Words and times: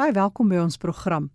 Baie 0.00 0.14
welkom 0.16 0.48
by 0.48 0.56
ons 0.56 0.78
program. 0.80 1.26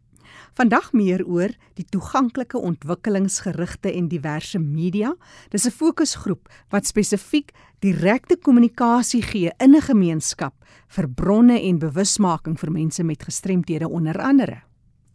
Vandag 0.57 0.87
meer 0.97 1.21
oor 1.29 1.51
die 1.77 1.83
toeganklike 1.93 2.57
ontwikkelingsgerigte 2.57 3.91
en 3.93 4.07
diverse 4.09 4.57
media. 4.57 5.11
Dis 5.53 5.67
'n 5.67 5.71
fokusgroep 5.71 6.49
wat 6.73 6.87
spesifiek 6.87 7.53
direkte 7.85 8.35
kommunikasie 8.35 9.21
gee 9.21 9.51
in 9.59 9.75
'n 9.75 9.81
gemeenskap 9.81 10.53
vir 10.87 11.07
bronne 11.07 11.61
en 11.61 11.77
bewusmaking 11.77 12.57
vir 12.59 12.71
mense 12.71 13.03
met 13.03 13.23
gestremthede 13.23 13.87
onder 13.87 14.17
andere. 14.17 14.63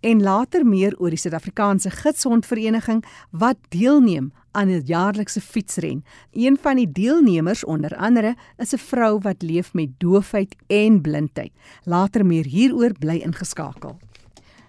En 0.01 0.23
later 0.23 0.67
meer 0.67 0.95
oor 0.99 1.13
die 1.13 1.19
Suid-Afrikaanse 1.21 1.91
Gidsondvereniging 1.91 3.03
wat 3.31 3.57
deelneem 3.69 4.33
aan 4.53 4.69
'n 4.69 4.83
jaarlikse 4.85 5.41
fietsren. 5.41 6.05
Een 6.33 6.59
van 6.61 6.77
die 6.77 6.93
deelnemers 6.93 7.65
onder 7.65 7.97
andere 7.97 8.37
is 8.57 8.73
'n 8.73 8.79
vrou 8.79 9.19
wat 9.19 9.43
leef 9.43 9.75
met 9.75 9.89
doofheid 9.99 10.57
en 10.67 11.01
blindheid. 11.01 11.53
Later 11.85 12.27
meer 12.27 12.45
hieroor 12.45 12.93
bly 12.99 13.17
ingeskakel. 13.17 13.99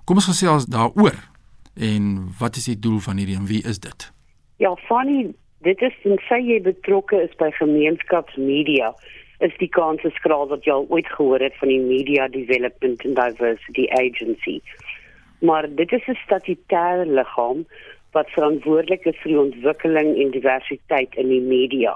Kom 0.05 0.21
ons 0.21 0.29
gesels 0.29 0.67
daaroor 0.69 1.17
en 1.75 2.33
wat 2.39 2.55
is 2.55 2.65
die 2.65 2.79
doel 2.79 2.99
van 2.99 3.17
hierdie 3.17 3.35
en 3.35 3.45
wie 3.45 3.63
is 3.63 3.79
dit? 3.79 4.11
Ja, 4.57 4.75
funny, 4.75 5.33
dit 5.61 5.81
is 5.81 5.93
en 6.03 6.19
sê 6.29 6.39
jy 6.39 6.61
betrokke 6.61 7.21
is 7.21 7.35
by 7.39 7.51
gemeenskapsmedia 7.51 8.93
is 9.43 9.55
die 9.59 9.67
kans 9.67 10.03
skraal 10.15 10.47
dat 10.47 10.63
jy 10.63 10.71
al 10.71 10.87
ooit 10.89 11.07
gehoor 11.17 11.43
het 11.43 11.55
van 11.59 11.67
die 11.67 11.81
Media 11.81 12.27
Development 12.31 13.03
and 13.05 13.17
Diversity 13.19 13.87
Agency. 13.99 14.61
Maar 15.43 15.67
dit 15.75 15.91
is 15.91 16.07
'n 16.07 16.17
statutêre 16.25 17.05
liggaam 17.05 17.65
wat 18.11 18.29
verantwoordelik 18.29 19.05
is 19.05 19.17
vir 19.21 19.31
die 19.31 19.39
ontwikkeling 19.39 20.15
en 20.21 20.31
diversiteit 20.31 21.15
in 21.15 21.27
die 21.29 21.41
media. 21.41 21.95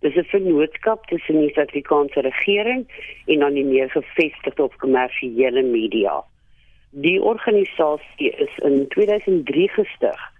Dit 0.00 0.16
is 0.16 0.24
'n 0.24 0.30
vennootskap 0.30 1.06
tussen 1.06 1.40
die 1.40 1.52
Suid-Afrikaanse 1.52 2.20
regering 2.20 2.86
en 3.26 3.38
dan 3.38 3.54
die 3.54 3.64
meer 3.64 3.90
gevestigde 3.90 4.62
of 4.62 4.76
kommersiële 4.76 5.62
media. 5.62 6.24
Die 6.90 7.22
organisasie 7.22 8.30
is 8.30 8.58
in 8.58 8.88
2003 8.88 9.68
gestig 9.68 10.32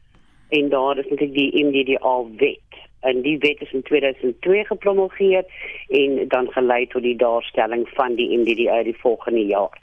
en 0.49 0.69
daar 0.69 0.99
is 0.99 1.09
natuurlik 1.09 1.35
die 1.35 1.65
MDDA 1.65 2.25
wet. 2.37 2.61
En 3.01 3.21
die 3.23 3.39
wet 3.39 3.61
is 3.61 3.73
in 3.73 3.83
2002 3.83 4.65
gepromulgeer 4.65 5.45
en 5.89 6.29
dan 6.29 6.51
gelei 6.53 6.87
tot 6.87 7.03
die 7.03 7.17
daarstelling 7.17 7.89
van 7.89 8.15
die 8.15 8.39
MDDA 8.39 8.83
die 8.83 8.97
volgende 8.99 9.45
jaar. 9.45 9.79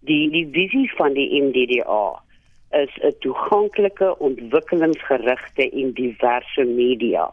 Die 0.00 0.30
die 0.30 0.48
visie 0.52 0.92
van 0.94 1.12
die 1.12 1.42
MDDA 1.42 2.22
is 2.70 2.94
'n 3.02 3.14
toeganklike, 3.18 4.18
ontwikkelingsgerigte 4.18 5.70
en 5.70 5.92
diverse 5.92 6.64
media. 6.64 7.30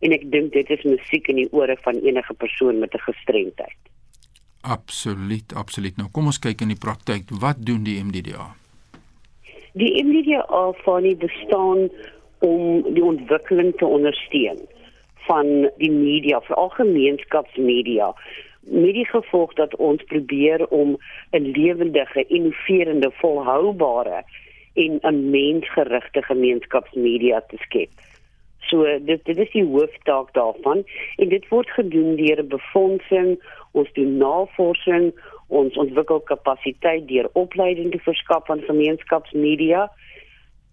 En 0.00 0.12
ek 0.12 0.30
dink 0.30 0.52
dit 0.52 0.70
is 0.70 0.82
musiek 0.82 1.28
in 1.28 1.36
die 1.36 1.52
ore 1.52 1.76
van 1.80 1.94
enige 1.94 2.34
persoon 2.34 2.78
met 2.78 2.94
'n 2.94 2.98
gestremdheid. 2.98 3.85
Absoluut, 4.66 5.54
absoluut. 5.54 5.96
Nou 5.96 6.08
kom 6.12 6.26
ons 6.26 6.40
kyk 6.42 6.64
in 6.64 6.72
die 6.74 6.80
praktyk. 6.80 7.30
Wat 7.42 7.60
doen 7.68 7.84
die 7.86 8.00
MDDA? 8.02 8.48
Die 9.78 9.92
MDDA 10.02 10.62
van 10.82 11.04
die 11.06 11.16
bestaan 11.16 11.86
om 12.44 12.82
die 12.94 13.04
ontwikkeling 13.04 13.76
te 13.78 13.86
ondersteun 13.86 14.58
van 15.26 15.70
die 15.78 15.90
media, 15.90 16.40
veral 16.46 16.68
gemeenskapsmedia. 16.74 18.12
Met 18.66 18.94
die 18.98 19.06
gevolg 19.06 19.54
dat 19.58 19.74
ons 19.76 20.02
probeer 20.10 20.66
om 20.66 20.96
'n 21.30 21.50
lewendige, 21.54 22.26
innoverende, 22.26 23.10
volhoubare 23.22 24.24
en 24.74 24.98
'n 25.02 25.30
mensgerigte 25.30 26.22
gemeenskapsmedia 26.22 27.40
te 27.40 27.56
skep. 27.56 27.90
So 28.68 28.82
dit 28.82 29.24
dit 29.24 29.38
is 29.38 29.52
die 29.52 29.64
hooftaak 29.64 30.32
daarvan 30.34 30.82
en 31.16 31.28
dit 31.28 31.48
word 31.48 31.70
gedoen 31.78 32.16
deur 32.18 32.42
befondsing 32.46 33.36
ons 33.76 33.92
doen 33.92 34.16
navorsing, 34.18 35.12
ons 35.46 35.76
ontwikkel 35.76 36.20
kapasiteit 36.30 37.06
deur 37.08 37.28
opleiding 37.38 37.92
te 37.92 38.00
verskaf 38.02 38.46
van 38.50 38.64
gemeenskapsmedia. 38.66 39.86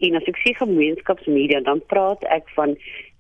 En 0.04 0.18
as 0.20 0.28
ek 0.28 0.40
sê 0.42 0.56
gemeenskapsmedia, 0.58 1.62
dan 1.68 1.84
praat 1.92 2.24
ek 2.34 2.50
van 2.58 2.74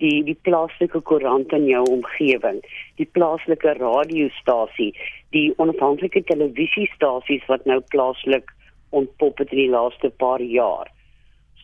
die 0.04 0.24
die 0.28 0.38
plaaslike 0.48 1.04
koerant 1.10 1.54
in 1.56 1.68
jou 1.70 1.84
omgewing, 1.92 2.60
die 3.00 3.08
plaaslike 3.18 3.76
radiostasie, 3.80 4.92
die 5.36 5.52
onafhanklike 5.64 6.26
televisiestasies 6.32 7.46
wat 7.52 7.70
nou 7.70 7.80
plaaslik 7.94 8.52
ontpop 8.94 9.40
het 9.42 9.54
in 9.54 9.66
die 9.66 9.72
laaste 9.72 10.12
paar 10.24 10.42
jaar. 10.42 10.90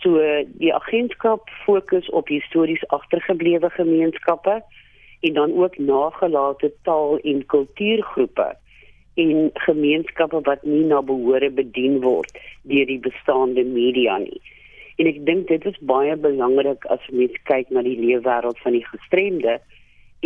So 0.03 0.19
die 0.61 0.71
agentskap 0.73 1.49
fokus 1.65 2.09
op 2.09 2.27
histories 2.31 2.83
agtergeblewe 2.87 3.69
gemeenskappe 3.69 4.61
en 5.19 5.33
dan 5.33 5.53
ook 5.53 5.77
nagelate 5.77 6.71
taal 6.83 7.17
en 7.17 7.45
kultuurgroepe 7.45 8.55
en 9.13 9.49
gemeenskappe 9.53 10.39
wat 10.41 10.63
nie 10.63 10.85
na 10.87 11.01
behoore 11.01 11.49
bedien 11.51 11.99
word 12.01 12.31
deur 12.63 12.87
die 12.87 13.01
bestaande 13.03 13.65
media 13.67 14.17
nie. 14.23 14.39
En 14.99 15.07
ek 15.07 15.19
dink 15.27 15.47
dit 15.47 15.65
is 15.67 15.79
baie 15.87 16.15
belangrik 16.15 16.85
as 16.93 17.03
mens 17.11 17.35
kyk 17.51 17.71
na 17.71 17.83
die 17.83 17.97
leefwêreld 17.99 18.59
van 18.63 18.75
die 18.75 18.85
gestremde 18.87 19.59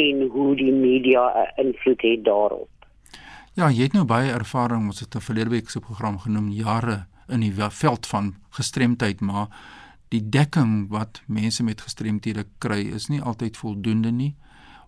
en 0.02 0.22
hoe 0.34 0.54
die 0.58 0.74
media 0.74 1.26
'n 1.34 1.66
invloed 1.66 2.02
het 2.02 2.24
daarop. 2.26 2.70
Ja, 3.54 3.70
jy 3.70 3.84
het 3.84 3.94
nou 3.94 4.06
baie 4.06 4.32
ervaring, 4.32 4.86
ons 4.86 5.00
het 5.00 5.16
'n 5.16 5.22
verlede 5.22 5.50
week 5.50 5.70
se 5.70 5.80
program 5.80 6.18
genoem 6.18 6.50
jare 6.50 7.06
in 7.28 7.44
die 7.46 7.54
veld 7.54 8.08
van 8.08 8.36
gestremdheid, 8.50 9.22
maar 9.22 9.48
die 10.14 10.22
dekking 10.30 10.90
wat 10.90 11.22
mense 11.26 11.64
met 11.64 11.82
gestremthede 11.82 12.46
kry 12.58 12.82
is 12.94 13.10
nie 13.10 13.22
altyd 13.22 13.58
voldoende 13.58 14.12
nie. 14.12 14.34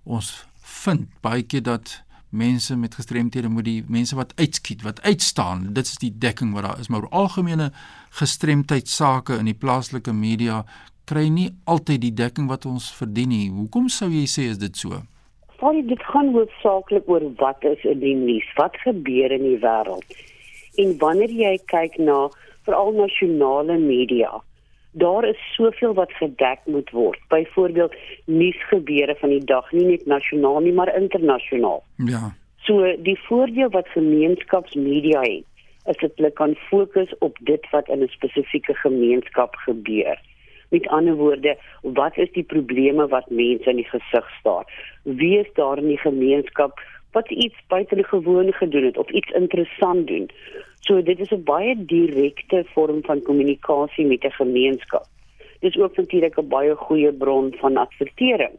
Ons 0.03 0.45
vind 0.85 1.09
baie 1.25 1.43
keer 1.43 1.63
dat 1.65 2.01
mense 2.35 2.75
met 2.77 2.95
gestremthede 2.95 3.49
moet 3.49 3.65
die 3.65 3.83
mense 3.87 4.15
wat 4.15 4.33
uitskiet, 4.35 4.83
wat 4.83 5.01
uitstaan, 5.01 5.69
dit 5.73 5.87
is 5.87 5.97
die 6.01 6.11
dekking 6.11 6.53
wat 6.53 6.67
daar 6.67 6.79
is, 6.79 6.91
maar 6.91 7.07
algemene 7.09 7.71
gestremdheid 8.19 8.89
sake 8.91 9.37
in 9.39 9.49
die 9.49 9.57
plaaslike 9.57 10.13
media 10.13 10.63
kry 11.09 11.27
nie 11.29 11.49
altyd 11.69 12.01
die 12.01 12.13
dekking 12.13 12.49
wat 12.49 12.65
ons 12.65 12.89
verdien 12.97 13.29
nie. 13.31 13.49
Hoekom 13.53 13.89
sou 13.93 14.09
jy 14.11 14.25
sê 14.29 14.49
is 14.51 14.61
dit 14.61 14.77
so? 14.77 15.01
Want 15.61 15.87
dit 15.87 16.01
gaan 16.11 16.33
hoofsaaklik 16.35 17.07
oor 17.09 17.23
wat 17.39 17.63
is 17.63 17.83
in 17.87 18.01
die 18.01 18.15
nuus, 18.17 18.47
wat 18.59 18.75
gebeur 18.83 19.31
in 19.31 19.45
die 19.45 19.59
wêreld. 19.61 20.17
En 20.75 20.97
wanneer 20.97 21.31
jy 21.31 21.57
kyk 21.71 21.97
na 21.97 22.29
veral 22.65 22.91
nasionale 22.93 23.77
media, 23.77 24.31
daar 24.91 25.27
is 25.27 25.39
soveel 25.55 25.93
wat 25.93 26.11
gedek 26.19 26.59
moet 26.65 26.89
word. 26.89 27.19
Byvoorbeeld 27.29 27.95
nuusgebeure 28.25 29.15
van 29.19 29.29
die 29.29 29.43
dag, 29.43 29.71
nie 29.71 29.85
net 29.85 30.05
nasionaal 30.05 30.59
nie, 30.59 30.73
maar 30.73 30.95
internasionaal. 30.95 31.83
Ja. 31.95 32.31
So 32.65 32.95
die 33.03 33.17
voordeel 33.27 33.69
wat 33.69 33.91
gemeenskapsmedia 33.93 35.21
het, 35.21 35.43
is 35.85 35.99
dit 36.01 36.15
hulle 36.17 36.31
kan 36.31 36.55
fokus 36.69 37.11
op 37.19 37.37
dit 37.39 37.67
wat 37.71 37.89
in 37.89 38.01
'n 38.03 38.07
spesifieke 38.07 38.73
gemeenskap 38.73 39.55
gebeur. 39.55 40.17
Met 40.69 40.87
ander 40.87 41.15
woorde, 41.15 41.57
wat 41.81 42.17
is 42.17 42.31
die 42.31 42.43
probleme 42.43 43.07
wat 43.07 43.29
mense 43.29 43.69
in 43.69 43.75
die 43.75 43.89
gesig 43.89 44.29
staar? 44.39 44.65
Wie 45.03 45.37
is 45.39 45.53
daar 45.53 45.77
in 45.77 45.87
die 45.87 46.01
gemeenskap 46.01 46.79
wat 47.15 47.31
iets 47.31 47.59
buitengewoon 47.67 48.53
gedoen 48.53 48.83
het 48.83 48.97
of 48.97 49.09
iets 49.09 49.31
interessant 49.31 50.07
doen? 50.07 50.29
So 50.79 51.01
dit 51.01 51.19
is 51.19 51.31
'n 51.31 51.43
baie 51.43 51.73
direkte 51.85 52.63
vorm 52.73 52.99
van 53.03 53.21
kommunikasie 53.21 54.05
met 54.05 54.23
'n 54.23 54.39
gemeenskap. 54.41 55.05
Dit 55.59 55.75
is 55.75 55.81
ook 55.81 55.95
natuurlik 55.97 56.37
'n 56.37 56.47
baie 56.47 56.75
goeie 56.75 57.13
bron 57.13 57.53
van 57.61 57.77
advertering 57.77 58.55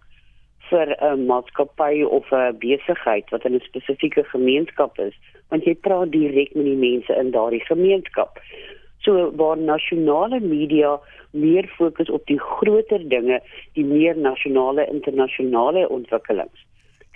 vir 0.68 0.86
'n 1.00 1.26
maatskappy 1.26 2.02
of 2.02 2.32
'n 2.32 2.58
besigheid 2.58 3.30
wat 3.30 3.44
in 3.44 3.54
'n 3.54 3.68
spesifieke 3.70 4.24
gemeenskap 4.24 4.98
is, 4.98 5.14
want 5.48 5.64
jy 5.64 5.74
praat 5.74 6.12
direk 6.12 6.54
met 6.54 6.64
die 6.64 6.82
mense 6.88 7.12
in 7.14 7.30
daardie 7.30 7.64
gemeenskap. 7.64 8.40
So 8.98 9.32
waar 9.36 9.58
nasionale 9.58 10.40
media 10.40 11.00
meer 11.30 11.66
fokus 11.76 12.10
op 12.10 12.26
die 12.26 12.40
groter 12.40 13.08
dinge, 13.08 13.40
die 13.72 13.84
meer 13.84 14.18
nasionale 14.18 14.86
internasionale 14.86 15.88
ontwikkelings. 15.88 16.65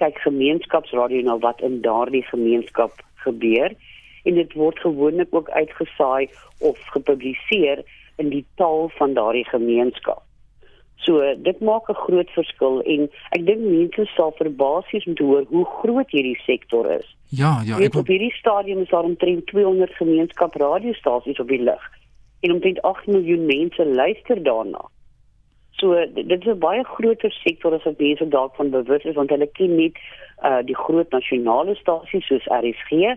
Kyk 0.01 0.19
gemeenskapsradio 0.25 1.23
nou 1.27 1.39
wat 1.45 1.61
in 1.61 1.81
daardie 1.85 2.25
gemeenskap 2.33 3.05
gebeur 3.25 3.75
en 4.25 4.35
dit 4.35 4.53
word 4.57 4.79
gewoonlik 4.81 5.35
ook 5.35 5.51
uitgesaai 5.51 6.29
of 6.59 6.81
gepubliseer 6.95 7.85
in 8.17 8.29
die 8.29 8.45
taal 8.61 8.91
van 8.97 9.15
daardie 9.15 9.47
gemeenskap. 9.49 10.23
So 11.01 11.21
dit 11.43 11.61
maak 11.61 11.89
'n 11.89 12.03
groot 12.05 12.31
verskil 12.31 12.83
en 12.83 13.09
ek 13.37 13.47
dink 13.47 13.61
mense 13.61 14.05
sal 14.17 14.33
verbaas 14.37 14.91
wees 14.93 15.07
om 15.07 15.15
te 15.15 15.25
hoor 15.25 15.45
hoe 15.49 15.65
groot 15.65 16.11
hierdie 16.11 16.41
sektor 16.45 16.91
is. 16.91 17.17
Ja, 17.29 17.63
ja, 17.65 17.79
ek 17.81 17.95
op 17.95 18.07
hierdie 18.07 18.35
stadium 18.37 18.81
is 18.81 18.93
daar 18.93 19.09
omtrent 19.09 19.47
200 19.47 19.93
gemeenskapradiostasies 19.97 21.41
op 21.41 21.49
die 21.49 21.63
lug 21.63 21.83
en 22.41 22.53
omtrent 22.53 22.83
8 22.83 23.07
miljoen 23.07 23.47
mense 23.47 23.87
luister 23.87 24.43
daarna. 24.43 24.85
So 25.81 25.95
dit 26.15 26.41
is 26.41 26.53
'n 26.53 26.59
baie 26.59 26.85
groter 26.85 27.33
sektor 27.33 27.75
as 27.75 27.85
wat 27.85 27.99
mense 27.99 28.29
dalk 28.29 28.55
van 28.55 28.71
bewus 28.71 29.05
is 29.05 29.15
want 29.15 29.31
hulle 29.31 29.47
ken 29.47 29.77
nie 29.77 29.93
uh 30.45 30.63
die 30.63 30.77
groot 30.77 31.11
nasionale 31.11 31.75
stasies 31.75 32.27
soos 32.27 32.47
RSG 32.47 33.17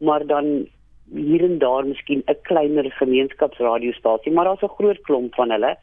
maar 0.00 0.26
dan 0.26 0.68
hier 1.14 1.42
en 1.44 1.58
daar 1.58 1.86
miskien 1.86 2.22
'n 2.26 2.38
kleiner 2.42 2.90
gemeenskapsradiostasie 2.92 4.32
maar 4.32 4.44
daar's 4.44 4.62
'n 4.62 4.76
groot 4.78 5.00
klomp 5.00 5.34
van 5.34 5.50
hulle 5.50 5.76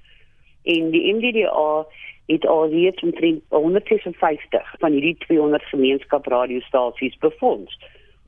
en 0.64 0.92
die 0.92 1.14
MDDA 1.14 1.86
het 2.26 2.48
al 2.48 2.70
reeds 2.70 3.02
omtrent 3.04 3.44
156 3.50 4.76
van 4.80 4.92
hierdie 4.92 5.18
200 5.18 5.64
gemeenskapradiostasies 5.64 7.18
befonds. 7.18 7.80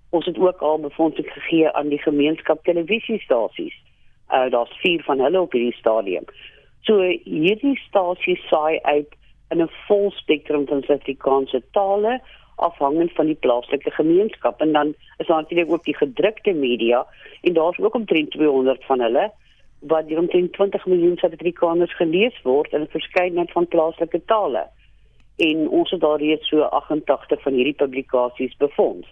Ons 0.10 0.26
het 0.26 0.38
ook 0.38 0.60
al 0.60 0.80
befondsing 0.80 1.32
gegee 1.32 1.72
aan 1.72 1.88
die 1.88 2.02
gemeenskap 2.02 2.64
televisiestasies 2.64 3.76
uh, 4.30 4.50
daar's 4.50 4.78
vier 4.82 5.04
van 5.04 5.20
hulle 5.20 5.42
op 5.42 5.52
hierdie 5.52 5.78
stadium. 5.80 6.24
So 6.86 7.02
hierdie 7.02 7.78
stasie 7.88 8.38
saai 8.50 8.80
uit 8.84 9.14
in 9.50 9.62
'n 9.62 9.70
vol 9.88 10.12
spektrum 10.12 10.68
van 10.68 10.84
Suid-Afrikaanse 10.84 11.62
tale 11.72 12.22
afhangend 12.56 13.12
van 13.12 13.26
die 13.26 13.40
plaaslike 13.46 13.92
gemeenskap 13.92 14.62
en 14.62 14.72
dan 14.72 14.94
is 15.18 15.28
daar 15.28 15.42
natuurlik 15.42 15.72
ook 15.72 15.84
die 15.84 15.96
gedrukte 15.96 16.54
media 16.54 17.06
en 17.42 17.54
daar's 17.54 17.80
ook 17.80 17.96
omtrent 17.96 18.32
200 18.32 18.86
van 18.86 19.00
hulle 19.00 19.32
wat 19.80 20.08
deur 20.08 20.20
omtrent 20.20 20.54
20 20.54 20.86
miljoen 20.86 21.18
Suid-Afrikaners 21.18 21.96
gelees 21.96 22.42
word 22.44 22.74
in 22.74 22.82
'n 22.82 22.96
verskeidenheid 22.98 23.52
van 23.52 23.68
plaaslike 23.68 24.22
tale. 24.26 24.68
En 25.38 25.70
ons 25.70 25.92
het 25.92 26.02
daar 26.02 26.20
reeds 26.20 26.48
so 26.48 26.62
88 26.62 27.42
van 27.42 27.54
hierdie 27.54 27.80
publikasies 27.84 28.58
befonds. 28.58 29.08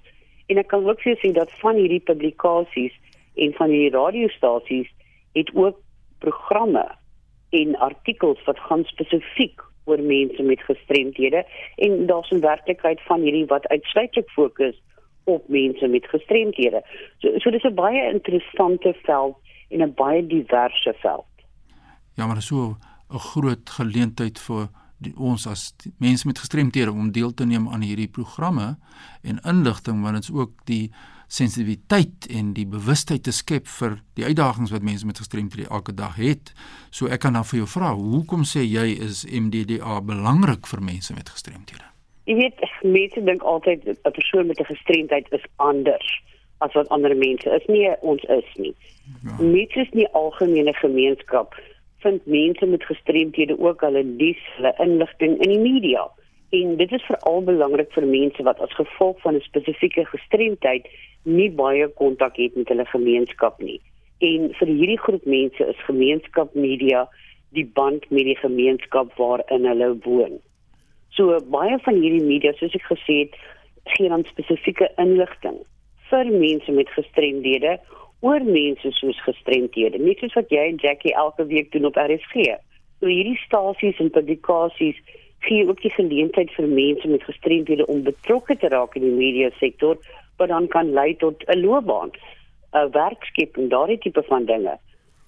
En 0.48 0.58
ek 0.58 0.68
kan 0.68 0.90
ook 0.90 1.00
sê 1.00 1.32
dat 1.32 1.52
van 1.52 1.76
hierdie 1.76 2.00
publikasies 2.00 2.94
en 3.36 3.54
van 3.54 3.70
hierdie 3.70 4.00
radiostasies 4.00 4.90
het 5.34 5.50
ook 5.54 5.78
programme 6.20 6.86
en 7.54 7.78
artikels 7.78 8.42
wat 8.48 8.60
gaan 8.60 8.84
spesifiek 8.90 9.62
oor 9.86 10.02
mense 10.02 10.44
met 10.44 10.62
gestremthede 10.70 11.44
en 11.76 12.06
daar's 12.06 12.32
'n 12.32 12.40
werklikheid 12.40 13.02
van 13.02 13.22
hierdie 13.22 13.46
wat 13.46 13.68
uitsluitlik 13.68 14.30
fokus 14.30 14.82
op 15.24 15.48
mense 15.48 15.88
met 15.88 16.06
gestremthede. 16.06 16.82
So 17.18 17.38
so 17.38 17.50
dis 17.50 17.64
'n 17.64 17.74
baie 17.74 18.14
interessante 18.14 18.94
veld 19.04 19.36
en 19.70 19.82
'n 19.82 19.94
baie 19.94 20.28
diverse 20.28 20.94
veld. 20.98 21.34
Ja, 22.16 22.28
maar 22.28 22.42
so 22.42 22.78
'n 23.10 23.18
groot 23.18 23.70
geleentheid 23.70 24.40
vir 24.40 24.68
die, 24.98 25.14
ons 25.18 25.48
as 25.48 25.74
die, 25.84 25.92
mense 25.98 26.28
met 26.28 26.40
gestremthede 26.40 26.92
om 26.92 27.12
deel 27.12 27.34
te 27.34 27.46
neem 27.46 27.70
aan 27.70 27.82
hierdie 27.82 28.08
programme 28.08 28.78
en 29.22 29.40
inligting 29.44 30.02
want 30.02 30.14
dit 30.14 30.24
is 30.24 30.32
ook 30.32 30.66
die 30.66 30.92
sensitiwiteit 31.28 32.28
en 32.30 32.54
die 32.54 32.66
bewustheid 32.66 33.24
te 33.24 33.32
skep 33.32 33.68
vir 33.80 33.98
die 34.16 34.26
uitdagings 34.26 34.72
wat 34.72 34.84
mense 34.84 35.06
met 35.06 35.18
gestremthede 35.18 35.70
elke 35.70 35.94
dag 35.94 36.16
het. 36.16 36.54
So 36.92 37.08
ek 37.08 37.20
kan 37.26 37.34
dan 37.34 37.46
vir 37.46 37.64
jou 37.64 37.68
vra, 37.68 37.94
hoekom 37.94 38.44
sê 38.44 38.64
jy 38.64 38.94
is 39.00 39.26
MDDA 39.26 40.02
belangrik 40.02 40.68
vir 40.68 40.82
mense 40.82 41.14
met 41.14 41.30
gestremthede? 41.30 41.86
Jy 42.26 42.36
weet, 42.36 42.62
mense 42.84 43.24
dink 43.24 43.44
altyd 43.44 43.84
'n 43.88 44.12
persoon 44.12 44.48
met 44.48 44.60
'n 44.60 44.72
gestremdheid 44.72 45.28
is 45.32 45.46
anders 45.56 46.22
as 46.60 46.74
wat 46.74 46.90
ander 46.90 47.16
mense 47.16 47.50
is. 47.50 47.66
Nee, 47.68 47.92
ons 48.02 48.24
is 48.24 48.50
nie. 48.56 48.76
Ja. 49.24 49.36
Mense 49.44 49.80
is 49.80 49.92
nie 49.92 50.08
algemene 50.08 50.74
gemeenskap 50.74 51.56
vind 52.04 52.26
mense 52.26 52.66
met 52.66 52.84
gestremthede 52.84 53.60
ook 53.60 53.82
hulle 53.82 54.04
dies, 54.18 54.42
hulle 54.56 54.74
inligting 54.78 55.40
in 55.40 55.50
die 55.56 55.60
media. 55.60 56.08
En 56.50 56.76
dit 56.78 56.92
is 56.92 57.06
veral 57.10 57.44
belangrik 57.48 57.92
vir 57.96 58.08
mense 58.08 58.44
wat 58.48 58.60
as 58.66 58.76
gevolg 58.80 59.22
van 59.26 59.36
'n 59.36 59.48
spesifieke 59.50 60.06
gestremdheid 60.06 60.88
nie 61.24 61.50
baie 61.52 61.88
kontak 62.00 62.38
het 62.38 62.56
met 62.56 62.70
hulle 62.72 62.86
gemeenskap 62.92 63.60
nie. 63.62 63.80
En 64.24 64.52
vir 64.60 64.72
hierdie 64.72 65.00
groep 65.00 65.26
mense 65.26 65.68
is 65.68 65.86
gemeenskap 65.88 66.56
media 66.56 67.08
die 67.54 67.66
band 67.66 68.06
met 68.10 68.26
die 68.26 68.40
gemeenskap 68.40 69.14
waarin 69.18 69.68
hulle 69.70 69.94
woon. 70.06 70.40
So 71.14 71.38
baie 71.54 71.78
van 71.86 72.00
hierdie 72.02 72.26
media, 72.26 72.54
soos 72.58 72.74
ek 72.74 72.88
gesê 72.90 73.20
het, 73.26 73.36
gee 73.94 74.10
dan 74.10 74.26
spesifieke 74.30 74.90
inligting 75.02 75.60
vir 76.10 76.30
mense 76.32 76.72
met 76.72 76.90
gestremdhede 76.96 77.78
oor 78.24 78.44
mense 78.48 78.92
soos 78.96 79.20
gestremdhede, 79.26 80.00
net 80.00 80.22
soos 80.24 80.36
wat 80.38 80.52
jy 80.54 80.64
en 80.72 80.80
Jackie 80.80 81.14
elke 81.20 81.46
week 81.50 81.72
doen 81.74 81.90
op 81.90 82.00
RSG. 82.00 82.56
So 83.02 83.12
hierdie 83.12 83.40
stasies 83.44 84.00
en 84.00 84.14
publikasies 84.16 85.00
gee 85.44 85.66
ook 85.68 85.82
die 85.84 85.92
geleentheid 85.92 86.52
vir 86.56 86.70
mense 86.72 87.10
met 87.12 87.26
gestremdhede 87.28 87.88
om 87.92 88.06
betrokke 88.06 88.56
te 88.56 88.70
raak 88.72 88.96
in 88.96 89.04
die 89.10 89.18
media 89.18 89.50
sektor 89.60 90.00
wat 90.44 90.52
dan 90.52 90.68
kan 90.68 90.94
lei 90.94 91.16
tot 91.26 91.44
'n 91.48 91.60
loopbaan, 91.66 92.12
'n 92.76 92.92
werkskep 92.92 93.58
en 93.58 93.70
daardie 93.70 94.02
tipe 94.06 94.24
van 94.30 94.46
dinge. 94.46 94.78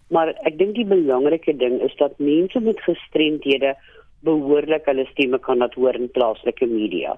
Maar 0.10 0.28
ek 0.50 0.58
dink 0.58 0.76
die 0.76 0.86
belangrike 0.86 1.56
ding 1.58 1.82
is 1.82 1.96
dat 1.98 2.20
mense 2.20 2.60
met 2.60 2.82
gestremdhede 2.88 3.76
behoorlik 4.28 4.86
hulle 4.90 5.06
stemme 5.06 5.40
kan 5.40 5.58
laat 5.58 5.74
hoor 5.74 5.96
in 5.96 6.12
plaaslike 6.18 6.68
media. 6.70 7.16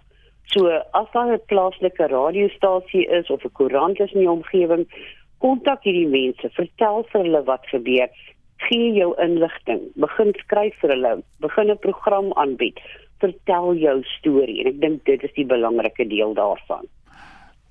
So 0.54 0.68
as 1.00 1.08
daar 1.14 1.34
'n 1.34 1.46
plaaslike 1.52 2.08
radiostasie 2.08 3.06
is 3.20 3.30
of 3.30 3.44
'n 3.44 3.56
koerant 3.60 4.00
is 4.00 4.14
in 4.14 4.20
die 4.20 4.36
omgewing, 4.38 4.86
kontak 5.40 5.84
hierdie 5.84 6.08
mense, 6.08 6.50
vertel 6.50 7.04
vir 7.12 7.22
hulle 7.22 7.44
wat 7.44 7.66
gebeur, 7.74 8.10
gee 8.68 8.94
jou 8.94 9.14
inligting, 9.22 9.82
begin 9.96 10.34
skryf 10.44 10.76
vir 10.82 10.90
hulle, 10.90 11.24
begin 11.40 11.72
'n 11.72 11.78
program 11.78 12.34
aanbied, 12.34 12.80
vertel 13.20 13.76
jou 13.76 14.04
storie 14.04 14.62
en 14.62 14.68
ek 14.68 14.80
dink 14.82 15.06
dit 15.06 15.24
is 15.24 15.34
die 15.34 15.46
belangrike 15.46 16.08
deel 16.08 16.34
daarvan. 16.34 16.88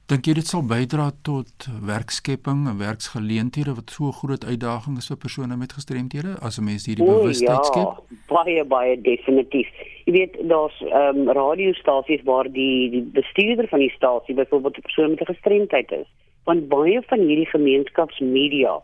Dink 0.06 0.28
jy 0.28 0.36
dit 0.38 0.46
sal 0.46 0.62
bydra 0.62 1.08
tot 1.26 1.64
werkskepping 1.82 2.68
en 2.70 2.76
werksgeleenthede 2.78 3.72
wat 3.74 3.90
so 3.90 4.06
'n 4.06 4.18
groot 4.18 4.44
uitdaging 4.44 4.98
is 4.98 5.08
vir 5.10 5.16
persone 5.24 5.56
met 5.56 5.72
gestremthede 5.72 6.36
as 6.46 6.58
'n 6.58 6.64
mens 6.64 6.86
hierdie 6.86 7.04
bewustheid 7.04 7.66
skep? 7.66 7.90
Ja, 7.90 8.16
baie 8.28 8.64
baie 8.64 9.00
definitief. 9.00 9.66
Jy 10.04 10.12
weet 10.12 10.34
daar's 10.48 10.78
ehm 10.80 11.26
um, 11.26 11.32
radiostasies 11.38 12.22
waar 12.22 12.46
die 12.52 12.90
die 12.90 13.02
bestuurder 13.02 13.68
van 13.68 13.80
die 13.80 13.90
stasie 13.96 14.34
byvoorbeeld 14.34 14.78
'n 14.78 14.86
persoon 14.88 15.10
met 15.10 15.20
'n 15.20 15.32
gestremdheid 15.34 15.90
is. 15.90 16.06
Want 16.44 16.68
baie 16.68 17.02
van 17.02 17.18
hierdie 17.18 17.50
gemeenskapsmedia 17.56 18.80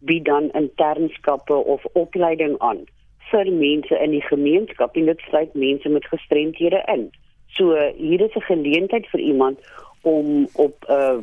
bied 0.00 0.24
dan 0.24 0.50
internskappe 0.50 1.54
of 1.54 1.84
opleiding 1.92 2.58
aan 2.58 2.82
vir 3.30 3.46
mense 3.52 3.94
in 4.02 4.10
die 4.10 4.26
gemeenskap 4.26 4.96
en 4.96 5.06
dit 5.06 5.20
sluit 5.28 5.54
mense 5.54 5.88
met 5.88 6.04
gestremthede 6.06 6.82
in. 6.86 7.10
So 7.46 7.64
hier 7.96 8.20
is 8.20 8.34
'n 8.34 8.40
geleentheid 8.40 9.06
vir 9.06 9.20
iemand 9.20 9.58
om 10.04 10.48
op 10.52 10.84
'n 10.88 10.92
uh, 10.92 11.18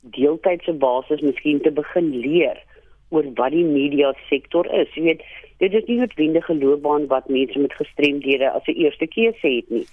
deeltydse 0.00 0.72
basis 0.72 1.20
miskien 1.20 1.60
te 1.60 1.70
begin 1.70 2.10
leer 2.16 2.58
oor 3.08 3.26
wat 3.34 3.50
die 3.50 3.64
media 3.64 4.12
sektor 4.28 4.66
is. 4.74 4.94
Jy 4.94 5.02
weet, 5.02 5.22
dit 5.58 5.74
is 5.74 5.86
nie 5.88 5.98
noodwendig 5.98 6.48
'n 6.48 6.62
loopbaan 6.62 7.06
wat 7.06 7.28
mense 7.28 7.58
met 7.58 7.80
gestremdhede 7.80 8.50
as 8.50 8.66
'n 8.66 8.80
eerste 8.84 9.06
keuse 9.06 9.48
het 9.56 9.70
nie, 9.70 9.86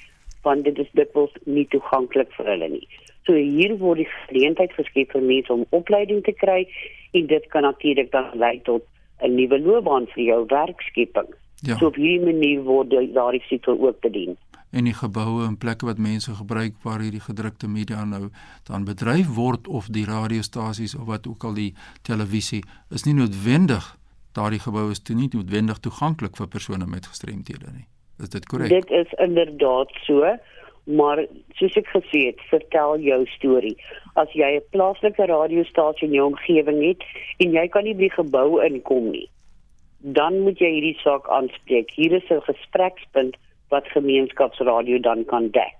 want 0.44 0.64
dit 0.64 0.78
is 0.80 0.92
dikwels 0.92 1.34
nie 1.46 1.68
toeganklik 1.68 2.32
vir 2.38 2.46
hulle 2.46 2.70
nie. 2.70 2.88
So 3.26 3.34
hier 3.34 3.78
word 3.78 3.98
die 3.98 4.12
geleentheid 4.28 4.74
geskep 4.74 5.12
vir 5.12 5.22
mense 5.22 5.54
om 5.54 5.66
opleiding 5.70 6.24
te 6.24 6.32
kry 6.32 6.68
en 7.12 7.28
dit 7.28 7.48
kan 7.48 7.62
natuurlik 7.62 8.12
dan 8.12 8.32
lei 8.34 8.62
tot 8.64 8.84
'n 9.22 9.36
nuwe 9.36 9.60
loopbaan 9.60 10.08
vir 10.08 10.24
jou 10.24 10.46
werkskepping. 10.46 11.30
Ja. 11.62 11.78
So 11.78 11.88
op 11.88 11.96
hierdie 11.96 12.26
manier 12.34 12.62
word 12.64 12.90
daardie 13.14 13.44
sektor 13.50 13.82
ook 13.82 14.00
bedien 14.00 14.38
en 14.78 14.88
die 14.90 14.96
geboue 14.96 15.46
en 15.48 15.58
plekke 15.58 15.88
wat 15.90 15.98
mense 15.98 16.34
gebruik 16.38 16.76
waar 16.86 17.02
hierdie 17.02 17.24
gedrukte 17.24 17.68
media 17.68 18.04
nou 18.06 18.30
dan 18.70 18.86
bedryf 18.86 19.30
word 19.36 19.68
of 19.68 19.90
die 19.98 20.06
radiostasies 20.06 20.96
of 20.96 21.08
wat 21.10 21.28
ook 21.28 21.44
al 21.50 21.58
die 21.58 21.72
televisie 22.10 22.64
is 22.94 23.06
nie 23.08 23.18
noodwendig 23.18 23.96
daardie 24.38 24.62
geboue 24.62 24.94
is 24.94 25.02
toe 25.02 25.16
nie 25.18 25.30
noodwendig 25.34 25.80
toeganklik 25.86 26.38
vir 26.40 26.50
persone 26.54 26.86
met 26.90 27.10
gestremthede 27.10 27.72
nie. 27.74 27.88
Is 28.22 28.34
dit 28.34 28.46
korrek? 28.50 28.74
Dit 28.74 28.92
is 28.94 29.14
inderdaad 29.24 29.94
so, 30.06 30.34
maar 31.00 31.24
soos 31.60 31.78
ek 31.82 31.90
gesê 31.94 32.24
het, 32.30 32.44
vertel 32.52 33.02
jou 33.06 33.20
storie. 33.34 33.76
As 34.22 34.30
jy 34.34 34.52
'n 34.58 34.70
plaaslike 34.76 35.26
radiostasie 35.34 36.08
in 36.08 36.14
jou 36.20 36.28
omgewing 36.34 36.82
het 36.84 37.04
en 37.40 37.58
jy 37.58 37.68
kan 37.68 37.84
nie 37.84 37.94
by 37.94 38.08
die 38.08 38.18
gebou 38.20 38.62
inkom 38.66 39.12
nie, 39.12 39.30
dan 40.02 40.40
moet 40.46 40.60
jy 40.60 40.72
hierdie 40.78 41.00
saak 41.02 41.30
aanspreek. 41.30 41.92
Hier 41.92 42.14
is 42.14 42.30
'n 42.30 42.42
gesprekspunt 42.42 43.38
wat 43.70 43.88
gemeenskapsradio 43.88 45.00
dan 45.00 45.26
kan 45.26 45.50
dek. 45.52 45.76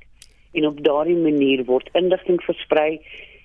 En 0.54 0.68
op 0.68 0.84
daardie 0.84 1.18
manier 1.18 1.64
word 1.66 1.90
inligting 1.94 2.42
versprei. 2.42 3.00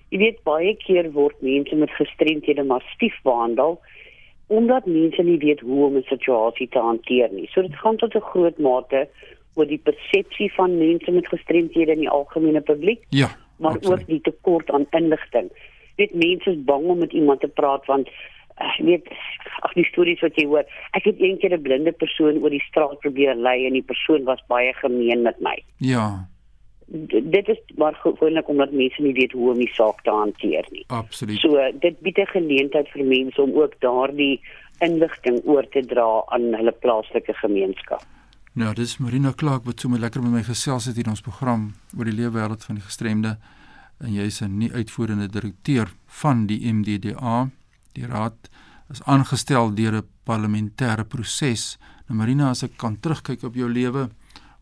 Jy 0.08 0.18
weet 0.18 0.42
baie 0.44 0.76
keer 0.76 1.10
word 1.12 1.36
mense 1.40 1.76
met 1.76 1.90
gestremthede 1.90 2.64
maar 2.64 2.84
stief 2.94 3.16
behandel 3.22 3.80
omdat 4.52 4.86
mense 4.86 5.22
nie 5.22 5.38
weet 5.38 5.60
hoe 5.60 5.84
om 5.86 5.96
'n 5.96 6.02
situasie 6.08 6.68
te 6.68 6.78
hanteer 6.78 7.28
nie. 7.32 7.48
So 7.48 7.62
dit 7.62 7.76
gaan 7.76 7.96
tot 7.96 8.14
'n 8.14 8.28
groot 8.32 8.58
mate 8.58 9.08
oor 9.54 9.66
die 9.66 9.80
persepsie 9.88 10.52
van 10.52 10.78
mense 10.78 11.10
met 11.10 11.28
gestremthede 11.28 11.92
in 11.92 12.04
die 12.04 12.10
algemene 12.10 12.60
publiek. 12.60 13.00
Ja. 13.08 13.28
Maar 13.56 13.76
absoluut. 13.76 14.00
ook 14.00 14.06
die 14.06 14.20
tekort 14.20 14.70
aan 14.70 14.86
inligting. 14.90 15.50
Dit 15.96 16.14
mense 16.14 16.50
is 16.50 16.64
bang 16.64 16.84
om 16.84 16.98
met 16.98 17.12
iemand 17.12 17.40
te 17.40 17.48
praat 17.48 17.86
want 17.86 18.08
ek 18.56 18.78
weet 18.84 19.08
ag 19.62 19.72
die 19.78 19.86
stories 19.88 20.20
wat 20.20 20.36
jy 20.36 20.46
hoor. 20.46 20.66
Ek 20.92 21.04
het 21.04 21.20
eendag 21.20 21.52
'n 21.58 21.62
blinde 21.62 21.92
persoon 21.92 22.42
oor 22.42 22.50
die 22.50 22.64
straat 22.68 22.98
probeer 23.00 23.34
lei 23.34 23.66
en 23.66 23.72
die 23.72 23.88
persoon 23.92 24.24
was 24.24 24.42
baie 24.48 24.72
gemeen 24.74 25.22
met 25.22 25.40
my. 25.40 25.56
Ja. 25.78 26.28
D 26.92 27.22
dit 27.32 27.48
is 27.48 27.60
maar 27.76 27.94
gewoonlik 27.94 28.48
omdat 28.48 28.72
mense 28.72 29.02
nie 29.02 29.14
weet 29.14 29.32
hoe 29.32 29.52
om 29.52 29.58
die 29.58 29.72
saak 29.72 30.02
te 30.02 30.10
hanteer 30.10 30.66
nie. 30.70 30.84
Absoluut. 30.86 31.38
So 31.38 31.70
dit 31.80 32.00
bied 32.00 32.18
'n 32.18 32.26
geleentheid 32.26 32.88
vir 32.88 33.04
mense 33.04 33.42
om 33.42 33.52
ook 33.54 33.80
daardie 33.80 34.40
inligting 34.80 35.40
oor 35.44 35.68
te 35.68 35.84
dra 35.86 36.22
aan 36.26 36.54
hulle 36.54 36.72
plaaslike 36.72 37.34
gemeenskap. 37.34 38.02
Nou, 38.52 38.74
dis 38.74 38.98
Marina 38.98 39.32
Clark 39.32 39.64
wat 39.64 39.80
sommer 39.80 40.00
lekker 40.00 40.22
met 40.22 40.32
my 40.32 40.42
gesels 40.42 40.84
het 40.84 40.96
hier 40.96 41.04
in 41.04 41.14
ons 41.14 41.24
program 41.24 41.72
oor 41.98 42.04
die 42.04 42.12
lewe 42.12 42.34
wêreld 42.34 42.64
van 42.64 42.74
die 42.74 42.84
gestremde 42.84 43.38
en 44.00 44.12
jy 44.12 44.26
is 44.28 44.42
'n 44.42 44.58
nie 44.58 44.72
uitvoerende 44.72 45.28
direkteur 45.28 45.88
van 46.06 46.46
die 46.46 46.72
MDDA. 46.72 47.48
Die 47.92 48.06
raad 48.06 48.48
is 48.92 49.02
aangestel 49.04 49.74
deur 49.74 49.96
'n 49.96 50.08
parlementêre 50.24 51.04
proses. 51.04 51.78
Nou 52.06 52.18
Marina, 52.18 52.50
as 52.50 52.62
ek 52.62 52.76
kan 52.76 53.00
terugkyk 53.00 53.42
op 53.42 53.54
jou 53.54 53.68
lewe, 53.68 54.10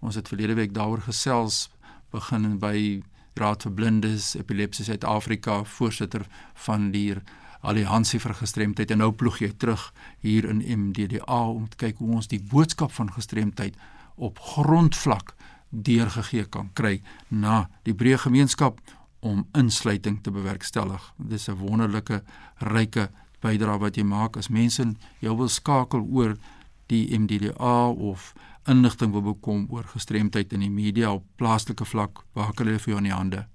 ons 0.01 0.15
het 0.15 0.29
verlede 0.29 0.55
week 0.55 0.75
daaroor 0.75 1.01
gesels 1.01 1.71
begin 2.11 2.59
by 2.59 3.03
Raad 3.35 3.63
vir 3.63 3.73
Blindes, 3.73 4.35
Epilepsie 4.37 4.85
Suid-Afrika, 4.85 5.65
voorsitter 5.65 6.27
van 6.55 6.91
die 6.91 7.15
Alliansie 7.61 8.21
vir 8.21 8.35
Gestremdheid 8.35 8.91
en 8.91 8.99
nou 8.99 9.13
ploeg 9.13 9.39
jy 9.41 9.53
terug 9.57 9.93
hier 10.21 10.49
in 10.49 10.63
MDDA 10.65 11.41
om 11.49 11.69
te 11.69 11.77
kyk 11.77 12.01
hoe 12.01 12.15
ons 12.17 12.29
die 12.29 12.41
boodskap 12.41 12.93
van 12.93 13.13
gestremdheid 13.13 13.77
op 14.17 14.39
grondvlak 14.39 15.35
deurgegee 15.71 16.45
kan 16.45 16.71
kry 16.75 17.01
na 17.29 17.69
die 17.85 17.95
breë 17.95 18.19
gemeenskap 18.25 18.81
om 19.21 19.47
insluiting 19.59 20.23
te 20.23 20.31
bewerkstellig. 20.31 21.12
Dis 21.17 21.49
'n 21.49 21.57
wonderlike 21.57 22.23
ryke 22.59 23.09
bydrae 23.41 23.79
wat 23.79 23.97
jy 23.97 24.03
maak 24.05 24.37
as 24.37 24.49
mense 24.49 24.85
jou 25.21 25.37
wil 25.37 25.49
skakel 25.49 26.07
oor 26.12 26.37
die 26.87 27.19
MDDA 27.19 27.89
of 27.89 28.33
inligting 28.69 29.12
wil 29.12 29.23
bekom 29.23 29.67
oor 29.71 29.85
gestremdheid 29.85 30.53
in 30.53 30.61
die 30.61 30.71
media 30.71 31.12
op 31.15 31.23
plaaslike 31.37 31.85
vlak, 31.85 32.11
waar 32.35 32.53
kan 32.55 32.67
hulle 32.67 32.79
vir 32.79 32.93
jou 32.93 32.99
in 33.00 33.09
die 33.09 33.19
hande? 33.19 33.47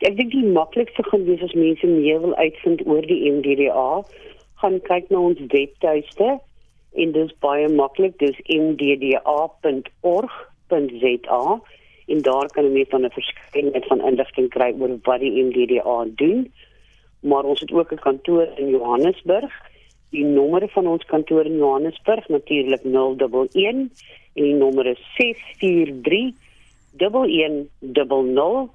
Ek 0.00 0.16
dink 0.16 0.30
die 0.32 0.52
maklikste 0.52 1.02
gaan 1.10 1.24
wees 1.28 1.42
as 1.44 1.52
mense 1.54 1.86
meer 1.86 2.20
wil 2.22 2.34
uitvind 2.40 2.86
oor 2.86 3.04
die 3.06 3.30
MDDA, 3.30 4.02
gaan 4.62 4.80
kyk 4.88 5.10
na 5.10 5.18
ons 5.30 5.40
webtuiste 5.52 6.28
en 7.00 7.12
dit 7.12 7.24
is 7.26 7.34
baie 7.44 7.68
maklik, 7.68 8.14
dis 8.18 8.38
mdda.org.za 8.48 9.20
en 12.10 12.22
daar 12.22 12.46
kan 12.54 12.72
jy 12.72 12.84
van 12.88 13.04
'n 13.04 13.10
verskeidenheid 13.10 13.86
van 13.86 14.06
inligting 14.08 14.48
kry 14.48 14.74
oor 14.80 14.98
wat 15.02 15.20
die 15.20 15.44
MDDA 15.44 16.06
doen. 16.22 16.52
Maar 17.20 17.44
ons 17.44 17.60
het 17.60 17.72
ook 17.72 17.92
'n 17.92 18.04
kantoor 18.06 18.48
in 18.56 18.68
Johannesburg. 18.68 19.52
Die 20.10 20.24
nommer 20.24 20.68
van 20.68 20.86
ons 20.86 21.04
kantoor 21.04 21.44
in 21.44 21.56
Johannesburg 21.56 22.28
natuurlik 22.28 22.82
011 22.82 23.54
en 23.54 23.92
die 24.34 24.54
nommer 24.54 24.86
is 24.86 25.14
643 25.16 26.34
1100 26.96 28.70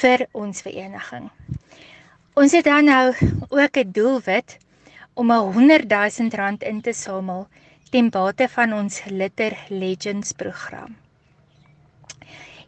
vir 0.00 0.22
ons 0.32 0.62
vereniging. 0.62 1.24
Ons 2.38 2.52
het 2.54 2.68
dan 2.68 2.86
nou 2.86 3.14
ook 3.48 3.76
'n 3.82 3.92
doelwit 3.92 4.58
om 5.14 5.32
'n 5.32 5.52
100 5.56 5.88
000 5.90 6.30
rand 6.40 6.62
in 6.62 6.80
te 6.80 6.92
samel 6.92 7.48
ten 7.90 8.10
bate 8.10 8.48
van 8.48 8.72
ons 8.72 9.00
Litter 9.04 9.58
Legends 9.68 10.32
program. 10.32 10.96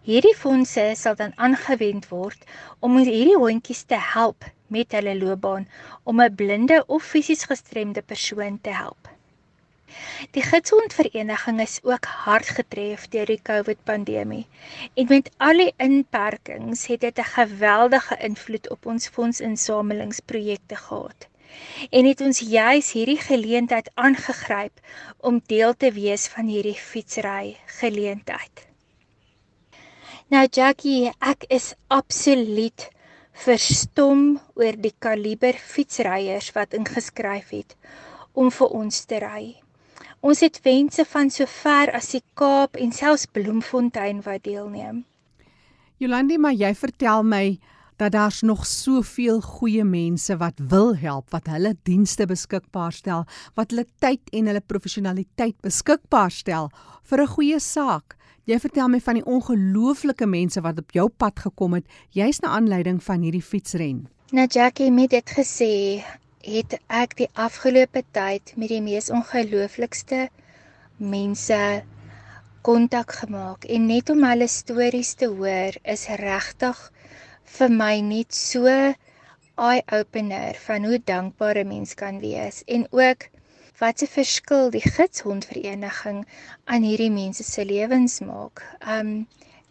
Hierdie 0.02 0.37
fondse 0.37 0.92
sal 0.97 1.14
dan 1.14 1.32
aangewend 1.37 2.09
word 2.09 2.44
om 2.80 2.97
hierdie 2.97 3.37
hondjies 3.37 3.82
te 3.82 4.00
help 4.14 4.44
met 4.66 4.92
hulle 4.92 5.14
loopbaan 5.18 5.68
om 6.02 6.20
'n 6.20 6.35
blinde 6.35 6.85
of 6.87 7.04
fisies 7.04 7.44
gestremde 7.44 8.02
persoon 8.02 8.59
te 8.61 8.70
help. 8.70 9.09
Die 10.37 10.42
Gidsondvereniging 10.42 11.61
is 11.61 11.78
ook 11.82 12.04
hard 12.04 12.49
getref 12.59 13.09
deur 13.09 13.26
die 13.26 13.40
COVID-pandemie 13.42 14.47
en 14.94 15.06
met 15.09 15.30
al 15.38 15.64
die 15.64 15.73
inperkings 15.76 16.87
het 16.92 17.00
dit 17.06 17.18
'n 17.18 17.32
geweldige 17.32 18.16
invloed 18.28 18.70
op 18.70 18.87
ons 18.87 19.09
fondsinsamelingsprojekte 19.09 20.76
gehad. 20.76 21.28
En 21.90 22.06
het 22.06 22.20
ons 22.20 22.38
juis 22.38 22.92
hierdie 22.92 23.20
geleentheid 23.20 23.90
aangegryp 23.94 24.80
om 25.18 25.42
deel 25.47 25.76
te 25.76 25.92
wees 25.92 26.28
van 26.28 26.47
hierdie 26.47 26.78
fietsry 26.78 27.56
geleentheid. 27.66 28.66
Nou 30.30 30.47
Jackie, 30.50 31.11
ek 31.18 31.44
is 31.49 31.73
absoluut 31.88 32.85
verstom 33.32 34.37
oor 34.54 34.76
die 34.78 34.94
kaliber 34.99 35.56
fietsryers 35.59 36.52
wat 36.54 36.76
ingeskryf 36.78 37.50
het 37.50 37.75
om 38.38 38.50
vir 38.54 38.76
ons 38.82 39.04
te 39.11 39.18
ry. 39.18 39.42
Ons 40.21 40.43
het 40.45 40.59
wense 40.61 41.05
van 41.09 41.31
so 41.33 41.49
ver 41.49 41.89
as 41.97 42.11
die 42.12 42.21
Kaap 42.37 42.77
en 42.77 42.91
selfs 42.93 43.25
Bloemfontein 43.33 44.19
wat 44.27 44.43
deelneem. 44.45 45.07
Jolandi, 45.97 46.37
maar 46.37 46.53
jy 46.53 46.75
vertel 46.77 47.25
my 47.25 47.45
dat 48.00 48.12
daar's 48.12 48.43
nog 48.45 48.67
soveel 48.69 49.41
goeie 49.45 49.85
mense 49.85 50.37
wat 50.41 50.61
wil 50.73 50.93
help, 50.97 51.31
wat 51.33 51.49
hulle 51.49 51.73
dienste 51.89 52.27
beskikbaar 52.29 52.93
stel, 52.93 53.27
wat 53.57 53.73
hulle 53.73 53.87
tyd 54.00 54.21
en 54.37 54.49
hulle 54.49 54.61
professionaliteit 54.61 55.57
beskikbaar 55.65 56.33
stel 56.33 56.69
vir 57.09 57.23
'n 57.23 57.33
goeie 57.37 57.61
saak. 57.61 58.17
Jy 58.45 58.59
vertel 58.59 58.89
my 58.89 59.00
van 59.00 59.15
die 59.15 59.25
ongelooflike 59.25 60.27
mense 60.27 60.61
wat 60.61 60.79
op 60.79 60.91
jou 60.93 61.09
pad 61.09 61.39
gekom 61.39 61.75
het, 61.75 61.87
juis 62.11 62.41
na 62.41 62.49
aanleiding 62.49 63.03
van 63.03 63.23
hierdie 63.23 63.43
fietsren. 63.43 64.09
Nou 64.33 64.47
Jackie, 64.47 64.91
met 64.91 65.11
dit 65.11 65.31
gesê, 65.31 66.05
het 66.47 66.78
ek 66.88 67.16
die 67.16 67.28
afgelope 67.47 68.02
tyd 68.16 68.52
met 68.56 68.73
die 68.73 68.82
mees 68.85 69.11
ongelooflikste 69.11 70.28
mense 70.97 71.61
kontak 72.62 73.12
gemaak 73.23 73.64
en 73.64 73.87
net 73.87 74.11
om 74.11 74.25
hulle 74.25 74.49
stories 74.49 75.14
te 75.20 75.28
hoor 75.32 75.76
is 75.97 76.06
regtig 76.23 76.80
vir 77.59 77.76
my 77.82 77.94
net 78.12 78.35
so 78.37 78.68
eye 78.68 79.82
opener 80.00 80.56
van 80.66 80.85
hoe 80.88 80.99
dankbaar 81.12 81.59
'n 81.64 81.68
mens 81.68 81.94
kan 81.94 82.20
wees 82.20 82.62
en 82.66 82.87
ook 82.90 83.28
wat 83.80 84.02
'n 84.02 84.12
verskil 84.14 84.71
die 84.71 84.86
gidshondvereniging 84.97 86.19
aan 86.65 86.82
hierdie 86.88 87.12
mense 87.12 87.45
se 87.45 87.65
lewens 87.65 88.21
maak. 88.21 88.62
Um 88.97 89.10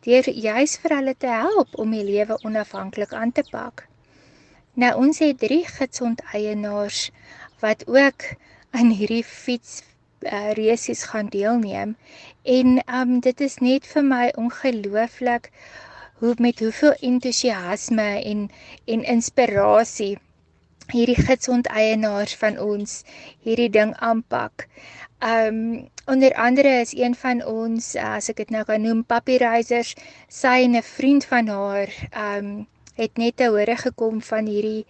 deur 0.06 0.30
juis 0.30 0.78
vir 0.82 0.96
hulle 0.98 1.15
te 1.17 1.28
help 1.28 1.78
om 1.84 1.91
die 1.91 2.04
lewe 2.04 2.38
onafhanklik 2.44 3.13
aan 3.13 3.32
te 3.32 3.44
pak. 3.52 3.88
Nou 4.80 4.89
ons 5.04 5.18
het 5.20 5.39
drie 5.42 5.63
gidshond 5.68 6.22
eienaars 6.32 7.00
wat 7.63 7.82
ook 7.88 8.26
aan 8.72 8.92
hierdie 8.96 9.26
fiets 9.28 9.82
uh, 10.22 10.52
resies 10.60 11.02
gaan 11.12 11.28
deelneem 11.34 11.96
en 12.44 12.80
um 13.00 13.18
dit 13.26 13.42
is 13.48 13.58
net 13.65 13.89
vir 13.94 14.06
my 14.12 14.22
ongelooflik 14.44 15.50
hoe 16.22 16.32
met 16.46 16.63
hoeveel 16.63 16.96
entoesiasme 17.12 18.08
en 18.32 18.48
en 18.96 19.04
inspirasie 19.15 20.13
hierdie 20.94 21.20
gidsond 21.28 21.68
eienaars 21.82 22.39
van 22.39 22.58
ons 22.70 22.96
hierdie 23.44 23.70
ding 23.76 23.94
aanpak. 24.12 24.68
Um 25.20 25.89
onder 26.08 26.34
andere 26.34 26.80
is 26.88 26.96
een 26.98 27.15
van 27.15 27.44
ons 27.46 27.96
as 28.00 28.32
ek 28.32 28.39
dit 28.46 28.56
nou 28.56 28.63
kan 28.65 28.82
noem 28.82 29.04
papiereisers, 29.04 29.96
sy 30.28 30.56
en 30.65 30.80
'n 30.80 30.88
vriend 30.96 31.26
van 31.26 31.48
haar 31.48 31.92
um 32.26 32.68
het 33.00 33.18
net 33.22 33.38
te 33.40 33.48
hore 33.54 33.76
gekom 33.80 34.22
van 34.30 34.50
hierdie 34.52 34.86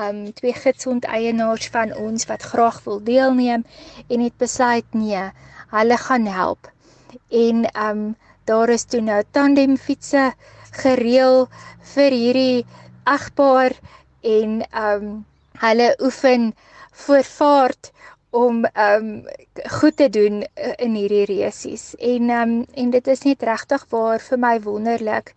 um 0.00 0.18
twee 0.38 0.54
gidsond 0.54 1.04
eienaars 1.04 1.68
van 1.74 1.94
ons 1.98 2.26
wat 2.30 2.46
graag 2.52 2.80
wil 2.86 3.00
deelneem 3.04 3.64
en 4.08 4.24
het 4.24 4.36
besluit 4.38 4.86
nee, 4.94 5.24
hulle 5.74 5.98
gaan 6.06 6.26
help. 6.26 6.70
En 7.28 7.66
um 7.86 8.04
daar 8.50 8.72
is 8.74 8.84
toe 8.84 9.00
nou 9.00 9.22
tandemfietsse 9.30 10.30
gereël 10.82 11.46
vir 11.94 12.16
hierdie 12.22 12.66
egpaar 13.04 13.76
en 14.36 14.60
um 14.84 15.08
hulle 15.60 15.94
oefen 16.00 16.52
voorvaart 17.06 17.92
om 18.30 18.64
ehm 18.64 19.04
um, 19.04 19.24
goed 19.80 19.96
te 19.96 20.08
doen 20.08 20.42
uh, 20.42 20.72
in 20.76 20.94
hierdie 20.94 21.24
resies. 21.26 21.94
En 21.98 22.30
um, 22.30 22.52
en 22.74 22.90
dit 22.90 23.06
is 23.06 23.22
net 23.26 23.42
regtig 23.42 23.86
waar 23.90 24.22
vir 24.22 24.38
my 24.38 24.54
wonderlik 24.62 25.34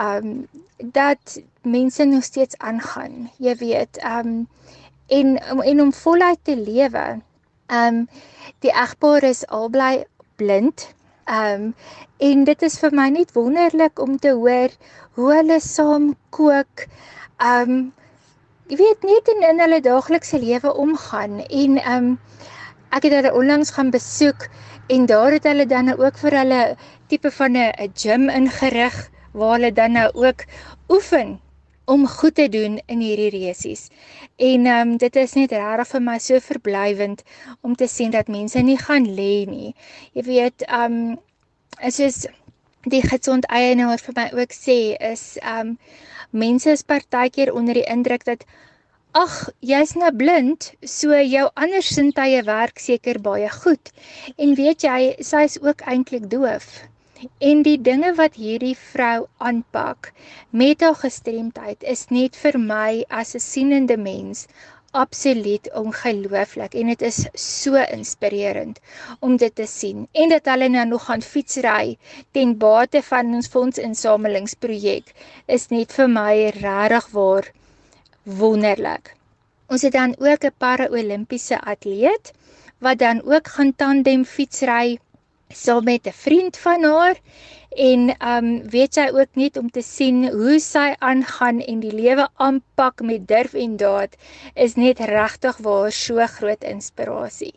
um, 0.00 0.48
dat 0.76 1.40
mense 1.62 2.04
nog 2.04 2.24
steeds 2.24 2.58
aangaan. 2.58 3.30
Jy 3.38 3.56
weet, 3.56 3.96
ehm 3.96 4.26
um, 4.26 4.48
en 5.06 5.38
en 5.62 5.80
om 5.80 5.92
voluit 5.92 6.38
te 6.42 6.56
lewe. 6.56 7.20
Ehm 7.66 7.94
um, 7.94 8.08
die 8.58 8.72
egpaar 8.72 9.22
is 9.22 9.46
albei 9.46 10.04
blind. 10.36 10.94
Ehm 11.24 11.62
um, 11.62 11.74
en 12.18 12.44
dit 12.44 12.62
is 12.62 12.78
vir 12.78 12.94
my 12.94 13.08
net 13.08 13.32
wonderlik 13.32 13.98
om 13.98 14.18
te 14.18 14.32
hoor 14.32 14.70
hoe 15.14 15.32
hulle 15.34 15.60
saam 15.60 16.14
kook. 16.30 16.86
Ehm 17.36 17.70
um, 17.70 17.92
jy 18.66 18.76
weet 18.76 19.02
net 19.02 19.28
in, 19.34 19.42
in 19.48 19.60
hulle 19.62 19.80
daaglikse 19.80 20.38
lewe 20.42 20.74
omgaan 20.74 21.40
en 21.40 21.76
ehm 21.82 21.96
um, 21.96 22.14
ek 22.90 23.08
het 23.08 23.12
hulle 23.18 23.34
onlangs 23.34 23.70
gaan 23.70 23.90
besoek 23.90 24.48
en 24.88 25.06
daar 25.06 25.34
het 25.34 25.44
hulle 25.44 25.66
dan 25.66 25.90
ook 25.98 26.18
vir 26.18 26.38
hulle 26.40 26.62
tipe 27.06 27.30
van 27.30 27.56
'n 27.56 27.92
gym 27.94 28.28
ingerig 28.30 28.96
waar 29.36 29.56
hulle 29.56 29.72
dan 29.72 29.92
nou 29.98 30.08
ook 30.26 30.44
oefen 30.88 31.36
om 31.86 32.06
goed 32.06 32.34
te 32.34 32.48
doen 32.48 32.80
in 32.86 33.00
hierdie 33.00 33.30
resies. 33.30 33.88
En 34.36 34.66
ehm 34.66 34.88
um, 34.88 34.96
dit 34.96 35.16
is 35.16 35.36
net 35.38 35.52
regtig 35.54 35.92
vir 35.92 36.02
my 36.08 36.16
so 36.18 36.40
verblywend 36.48 37.22
om 37.60 37.76
te 37.76 37.86
sien 37.86 38.10
dat 38.10 38.32
mense 38.32 38.58
nie 38.58 38.78
gaan 38.80 39.06
lê 39.20 39.44
nie. 39.46 39.74
Jy 40.18 40.26
weet 40.30 40.66
ehm 40.66 40.98
um, 40.98 41.18
is 41.90 42.00
soos 42.00 42.26
die 42.90 43.02
gesond 43.02 43.46
eienaar 43.50 44.02
vir 44.02 44.18
my 44.18 44.26
ook 44.40 44.56
sê 44.56 44.78
is 45.12 45.24
ehm 45.42 45.72
um, 45.74 45.78
mense 46.30 46.70
is 46.70 46.82
partykeer 46.82 47.52
onder 47.54 47.78
die 47.78 47.86
indruk 47.96 48.24
dat 48.26 48.42
ag, 49.16 49.36
jy's 49.64 49.94
nou 49.96 50.10
blind, 50.12 50.72
so 50.84 51.16
jou 51.16 51.46
ander 51.54 51.82
sintuie 51.82 52.42
werk 52.44 52.82
seker 52.82 53.20
baie 53.22 53.48
goed. 53.62 53.92
En 54.36 54.52
weet 54.58 54.84
jy, 54.84 54.98
sy's 55.24 55.56
ook 55.62 55.86
eintlik 55.92 56.26
doof. 56.34 56.66
En 57.38 57.62
die 57.62 57.78
dinge 57.80 58.14
wat 58.14 58.34
hierdie 58.34 58.76
vrou 58.76 59.26
aanpak 59.38 60.12
met 60.50 60.80
haar 60.84 60.98
gestremdheid 61.02 61.82
is 61.94 62.06
net 62.12 62.36
vir 62.36 62.58
my 62.60 63.04
as 63.08 63.34
'n 63.34 63.44
sienende 63.44 63.96
mens 63.96 64.46
absoluut 64.96 65.68
ongelooflik 65.76 66.74
en 66.80 66.92
dit 66.92 67.02
is 67.08 67.18
so 67.46 67.80
inspirerend 67.96 68.80
om 69.20 69.36
dit 69.36 69.54
te 69.54 69.66
sien 69.66 70.06
en 70.12 70.32
dat 70.32 70.48
hulle 70.52 70.68
nou 70.72 70.86
nog 70.92 71.04
gaan 71.08 71.22
fietsry 71.22 71.96
ten 72.32 72.56
bate 72.62 73.02
van 73.08 73.34
ons 73.40 73.50
fondsinsamelingsprojek 73.56 75.12
is 75.58 75.68
net 75.74 75.92
vir 75.98 76.08
my 76.08 76.32
regtig 76.60 77.10
waar 77.18 77.50
wonderlik. 78.40 79.12
Ons 79.68 79.82
het 79.82 79.92
dan 79.92 80.16
ook 80.18 80.44
'n 80.44 80.54
para-olimpiese 80.58 81.60
atleet 81.60 82.32
wat 82.78 82.98
dan 82.98 83.22
ook 83.24 83.48
gaan 83.48 83.74
tandem 83.76 84.24
fietsry 84.24 84.98
saam 85.48 85.84
met 85.84 86.06
'n 86.06 86.12
vriend 86.12 86.56
van 86.56 86.82
haar 86.84 87.16
en 87.76 88.00
um, 88.32 88.48
weet 88.70 88.94
sy 88.94 89.08
ook 89.12 89.34
net 89.34 89.56
om 89.56 89.70
te 89.70 89.82
sien 89.82 90.28
hoe 90.32 90.58
sy 90.60 90.94
aangaan 90.98 91.60
en 91.60 91.80
die 91.80 91.92
lewe 91.92 92.28
aanpak 92.34 93.00
met 93.00 93.28
durf 93.28 93.54
en 93.54 93.76
daad 93.76 94.16
is 94.54 94.74
net 94.74 94.98
regtig 94.98 95.56
waar 95.56 95.92
so 95.92 96.26
groot 96.26 96.64
inspirasie. 96.64 97.54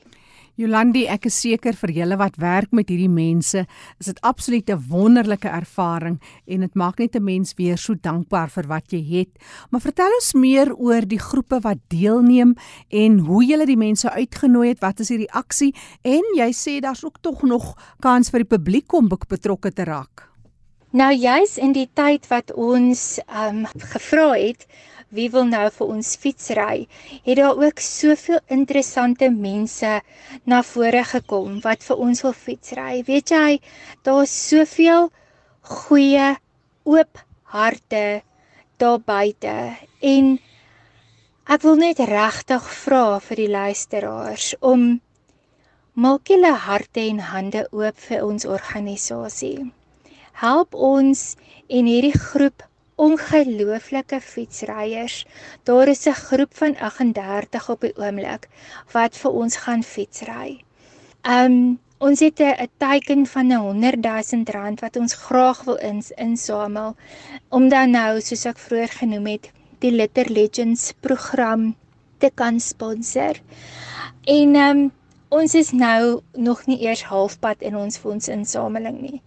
Jolandi, 0.60 1.06
ek 1.08 1.30
is 1.30 1.38
seker 1.40 1.72
vir 1.80 1.92
julle 2.02 2.18
wat 2.20 2.36
werk 2.42 2.74
met 2.76 2.90
hierdie 2.92 3.08
mense, 3.08 3.62
is 3.96 4.08
dit 4.10 4.18
absoluut 4.28 4.70
'n 4.70 4.84
wonderlike 4.90 5.48
ervaring 5.48 6.20
en 6.48 6.60
dit 6.60 6.76
maak 6.76 7.00
net 7.00 7.16
'n 7.16 7.24
mens 7.24 7.54
weer 7.56 7.78
so 7.78 7.96
dankbaar 7.96 8.50
vir 8.50 8.68
wat 8.68 8.92
jy 8.92 9.00
het. 9.00 9.30
Maar 9.72 9.80
vertel 9.80 10.12
ons 10.12 10.34
meer 10.34 10.76
oor 10.76 11.08
die 11.08 11.20
groepe 11.20 11.62
wat 11.62 11.78
deelneem 11.88 12.56
en 12.92 13.20
hoe 13.20 13.46
julle 13.46 13.66
die 13.66 13.78
mense 13.78 14.12
uitgenooi 14.12 14.68
het. 14.68 14.82
Wat 14.82 15.00
is 15.00 15.08
die 15.08 15.26
reaksie? 15.28 15.74
En 16.04 16.24
jy 16.36 16.52
sê 16.52 16.82
daar's 16.82 17.06
ook 17.06 17.22
tog 17.22 17.44
nog 17.44 17.78
kans 18.02 18.30
vir 18.30 18.40
die 18.40 18.58
publiek 18.58 18.94
om 18.94 19.08
betrokke 19.08 19.72
te 19.72 19.86
raak. 19.86 20.28
Nou 20.92 21.14
juis 21.14 21.58
in 21.58 21.72
die 21.72 21.90
tyd 21.94 22.28
wat 22.28 22.52
ons 22.54 23.20
ehm 23.28 23.58
um, 23.58 23.66
gevra 23.78 24.34
het, 24.34 24.66
wie 25.16 25.30
wil 25.34 25.48
nou 25.50 25.66
vir 25.74 25.94
ons 25.96 26.12
fietsry, 26.22 26.88
het 27.26 27.40
daar 27.40 27.58
ook 27.58 27.82
soveel 27.82 28.40
interessante 28.48 29.30
mense 29.34 30.02
na 30.46 30.62
vore 30.64 31.04
gekom 31.14 31.60
wat 31.66 31.86
vir 31.88 32.04
ons 32.08 32.22
wil 32.26 32.36
fietsry. 32.36 33.02
Weet 33.08 33.34
jy, 33.34 33.60
daar's 34.06 34.34
soveel 34.50 35.10
goeie 35.66 36.36
oop 36.86 37.24
harte 37.54 38.22
daar 38.80 39.02
buite 39.04 39.56
en 40.06 40.38
ek 41.50 41.66
wil 41.66 41.80
net 41.82 42.00
regtig 42.00 42.66
vra 42.84 43.20
vir 43.26 43.42
die 43.42 43.52
luisteraars 43.52 44.54
om 44.62 44.86
maak 46.00 46.30
julle 46.32 46.54
harte 46.66 47.02
en 47.04 47.20
hande 47.34 47.66
oop 47.76 47.98
vir 48.06 48.24
ons 48.24 48.46
organisasie. 48.48 49.72
Help 50.40 50.78
ons 50.78 51.24
en 51.68 51.90
hierdie 51.90 52.16
groep 52.16 52.69
ongelooflike 53.00 54.20
fietsryers. 54.22 55.26
Daar 55.64 55.88
is 55.88 56.06
'n 56.06 56.12
groep 56.28 56.58
van 56.58 56.78
38 56.78 57.70
op 57.70 57.82
die 57.82 57.96
oomblik 57.98 58.48
wat 58.92 59.18
vir 59.18 59.32
ons 59.32 59.56
gaan 59.56 59.84
fietsry. 59.84 60.64
Um 61.24 61.80
ons 61.98 62.20
het 62.20 62.40
'n 62.40 62.68
teiken 62.78 63.26
van 63.26 63.48
'n 63.48 63.56
100 63.56 64.04
000 64.32 64.44
rand 64.52 64.80
wat 64.80 64.96
ons 64.96 65.14
graag 65.14 65.64
wil 65.64 65.76
ins 65.76 66.12
insamel 66.12 66.96
om 67.50 67.70
dan 67.70 67.92
nou 67.92 68.22
soos 68.22 68.46
ek 68.46 68.58
vroeër 68.58 68.90
genoem 68.90 69.26
het 69.26 69.52
die 69.80 69.92
Litter 69.92 70.32
Legends 70.32 70.94
program 71.00 71.76
te 72.18 72.32
kan 72.36 72.60
sponsor. 72.60 73.36
En 74.24 74.56
um 74.56 74.92
ons 75.30 75.54
is 75.56 75.72
nou 75.72 76.22
nog 76.34 76.66
nie 76.66 76.82
eers 76.82 77.04
halfpad 77.04 77.62
in 77.62 77.76
ons 77.76 77.98
fondsinsameling 77.98 79.02
nie. 79.02 79.22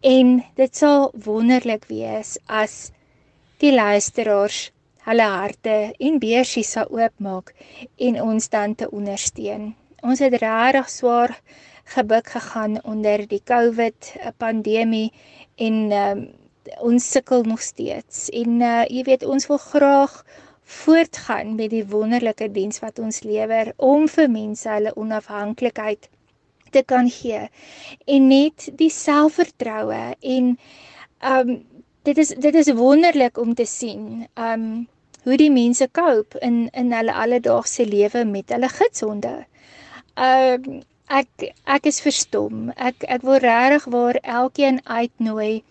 En 0.00 0.44
dit 0.54 0.76
sal 0.76 1.12
wonderlik 1.14 1.84
wees 1.88 2.38
as 2.46 2.90
die 3.62 3.72
luisteraars 3.74 4.70
hulle 5.06 5.26
harte 5.30 5.76
en 6.02 6.18
beursies 6.22 6.72
sal 6.76 6.90
oopmaak 6.90 7.52
en 8.08 8.18
ons 8.22 8.48
dan 8.52 8.74
te 8.74 8.88
ondersteun. 8.90 9.74
Ons 10.02 10.22
het 10.24 10.34
regtig 10.42 10.90
swaar 10.90 11.36
gebuk 11.94 12.32
gegaan 12.34 12.80
onder 12.84 13.22
die 13.30 13.42
COVID 13.44 14.12
pandemie 14.42 15.12
en 15.62 15.76
um, 15.92 16.24
ons 16.82 17.10
sukkel 17.10 17.46
nog 17.46 17.62
steeds. 17.62 18.26
En 18.34 18.60
uh, 18.60 18.82
jy 18.90 19.06
weet 19.06 19.24
ons 19.24 19.46
wil 19.46 19.62
graag 19.62 20.18
voortgaan 20.66 21.54
met 21.54 21.70
die 21.70 21.84
wonderlike 21.86 22.50
diens 22.50 22.82
wat 22.82 22.98
ons 22.98 23.22
lewer 23.22 23.70
om 23.76 24.08
vir 24.10 24.26
mense 24.30 24.66
hulle 24.68 24.96
onafhanklikheid 24.98 26.10
te 26.74 26.82
kan 26.82 27.06
gee 27.10 27.44
en 28.10 28.26
net 28.28 28.66
die 28.74 28.90
selfvertroue 28.90 30.16
en 30.18 30.56
um 31.22 31.52
dit 32.06 32.18
is 32.22 32.28
dit 32.38 32.54
is 32.54 32.68
wonderlik 32.78 33.38
om 33.42 33.54
te 33.58 33.66
sien 33.66 34.26
um 34.48 34.66
hoe 35.26 35.36
die 35.40 35.50
mense 35.50 35.88
cope 35.98 36.38
in 36.48 36.58
in 36.82 36.92
hulle 36.94 37.14
alledaagse 37.22 37.86
lewe 37.86 38.22
met 38.24 38.52
hulle 38.54 38.68
gidshonde. 38.74 39.32
Um 40.26 40.68
ek 41.20 41.48
ek 41.76 41.88
is 41.90 41.98
verstom. 42.04 42.70
Ek 42.76 43.06
ek 43.16 43.26
wil 43.26 43.40
regtig 43.42 43.88
waar 43.94 44.18
elkeen 44.38 44.78
uitnooi 44.84 45.64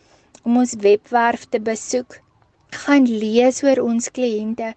om 0.43 0.59
ons 0.61 0.75
webwerf 0.83 1.45
te 1.55 1.61
besoek. 1.69 2.19
Gaan 2.83 3.07
lees 3.07 3.61
oor 3.63 3.81
ons 3.83 4.11
kliënte. 4.17 4.73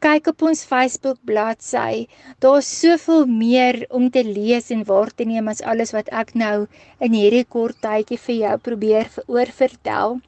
Kyk 0.00 0.30
op 0.32 0.42
ons 0.48 0.64
Facebook 0.64 1.18
bladsy. 1.28 2.06
Daar's 2.42 2.70
soveel 2.80 3.26
meer 3.30 3.84
om 3.90 4.08
te 4.10 4.24
lees 4.24 4.70
en 4.74 4.82
waar 4.90 5.12
te 5.14 5.28
neem 5.28 5.52
as 5.52 5.62
alles 5.62 5.94
wat 5.96 6.10
ek 6.22 6.34
nou 6.34 6.66
in 6.98 7.14
hierdie 7.14 7.44
kort 7.44 7.78
tydjie 7.84 8.18
vir 8.26 8.36
jou 8.40 8.56
probeer 8.70 9.12
oor 9.28 9.54
vertel. 9.62 10.20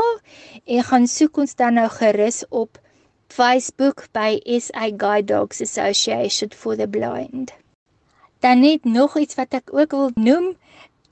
en 0.65 0.83
gaan 0.89 1.07
soek 1.07 1.39
ons 1.39 1.55
dan 1.55 1.79
nou 1.79 1.87
gerus 1.89 2.43
op 2.51 2.79
Facebook 3.31 4.11
by 4.11 4.43
SA 4.59 4.91
Guide 4.91 5.31
Dogs 5.31 5.63
Association 5.63 6.51
for 6.51 6.75
the 6.75 6.89
Blind. 6.89 7.55
Dan 8.43 8.67
net 8.67 8.85
nog 8.85 9.19
iets 9.19 9.35
wat 9.39 9.55
ek 9.55 9.71
ook 9.71 9.91
wil 9.95 10.11
noem 10.19 10.59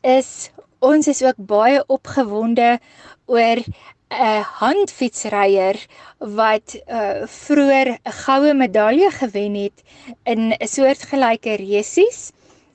is 0.02 0.50
ons 0.82 1.06
is 1.06 1.22
ook 1.22 1.38
baie 1.38 1.86
opgewonde 1.86 2.82
oor 3.30 3.62
'n 4.12 4.44
handfietsryer 4.60 5.78
wat 6.18 6.76
uh 6.86 7.24
vroeër 7.24 7.88
'n 7.96 8.12
goue 8.24 8.54
medalje 8.54 9.10
gewen 9.10 9.54
het 9.54 9.78
in 10.24 10.52
'n 10.52 10.68
soortgelyke 10.68 11.56
resies 11.56 12.32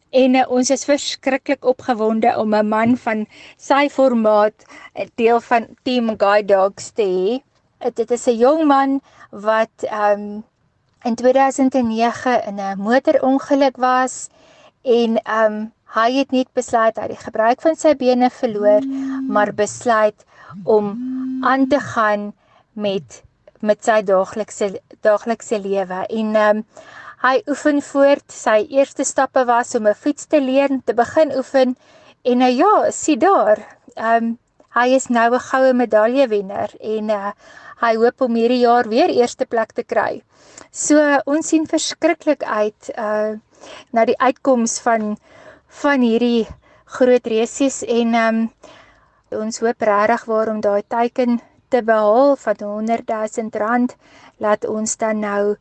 en 0.10 0.36
uh, 0.36 0.46
ons 0.50 0.70
is 0.70 0.86
verskriklik 0.86 1.66
opgewonde 1.66 2.34
om 2.38 2.56
'n 2.56 2.68
man 2.68 2.98
van 2.98 3.26
sy 3.58 3.90
formaat 3.90 4.66
'n 4.96 5.10
deel 5.16 5.40
van 5.40 5.68
Team 5.84 6.16
Guide 6.18 6.54
Dogs 6.54 6.92
te 6.92 7.04
hê. 7.04 7.42
Dit 7.94 8.12
is 8.12 8.28
'n 8.28 8.38
jong 8.38 8.66
man 8.66 9.02
wat 9.32 9.78
um 9.92 10.44
in 11.04 11.16
2009 11.16 12.44
in 12.48 12.60
'n 12.60 12.78
motorongeluk 12.78 13.78
was 13.78 14.30
en 14.84 15.22
um 15.42 15.72
hy 15.96 16.12
het 16.12 16.32
net 16.32 16.48
besluit 16.54 16.96
hy 16.96 17.02
het 17.02 17.12
die 17.12 17.26
gebruik 17.26 17.62
van 17.62 17.76
sy 17.76 17.96
bene 17.96 18.30
verloor, 18.30 18.82
maar 19.28 19.54
besluit 19.54 20.26
om 20.64 20.96
aan 21.42 21.68
te 21.68 21.80
gaan 21.80 22.34
met 22.74 23.24
met 23.60 23.84
sy 23.84 24.02
daaglikse 24.06 24.82
daaglikse 25.02 25.60
lewe 25.60 26.06
en 26.10 26.36
ehm 26.36 26.58
um, 26.58 26.66
hy 27.26 27.42
oefen 27.50 27.82
voort. 27.82 28.26
Sy 28.32 28.68
eerste 28.70 29.04
stappe 29.04 29.46
was 29.46 29.76
om 29.76 29.88
'n 29.88 29.94
fiets 29.94 30.26
te 30.26 30.42
leer, 30.42 30.70
te 30.86 30.94
begin 30.94 31.34
oefen 31.38 31.76
en 32.24 32.38
nou 32.38 32.52
ja, 32.52 32.92
sien 32.92 33.20
daar. 33.20 33.58
Ehm 33.96 34.24
um, 34.24 34.38
hy 34.78 34.88
is 34.96 35.08
nou 35.08 35.34
'n 35.34 35.40
goue 35.50 35.74
medalje 35.74 36.28
wenner 36.28 36.70
en 36.80 37.10
uh, 37.10 37.32
hy 37.82 37.96
hoop 37.96 38.22
om 38.22 38.36
hierdie 38.36 38.62
jaar 38.66 38.88
weer 38.90 39.10
eerste 39.10 39.46
plek 39.46 39.72
te 39.74 39.84
kry. 39.84 40.22
So 40.72 40.98
ons 41.26 41.48
sien 41.48 41.66
verskriklik 41.66 42.44
uit 42.44 42.92
uh 42.98 43.38
na 43.92 44.06
die 44.06 44.18
uitkoms 44.18 44.80
van 44.80 45.18
van 45.82 46.02
hierdie 46.02 46.48
groot 46.86 47.26
resies 47.28 47.84
en 47.84 48.14
ehm 48.14 48.36
um, 48.36 48.50
ons 49.36 49.60
hoop 49.60 49.82
regtig 49.82 50.26
waarom 50.26 50.60
daai 50.62 50.84
teiken 50.88 51.40
te 51.70 51.82
behaal 51.84 52.36
van 52.36 52.56
100 52.60 53.10
000 53.38 53.50
rand 53.52 53.96
laat 54.38 54.66
ons 54.66 54.98
dan 54.98 55.20
nou 55.20 55.56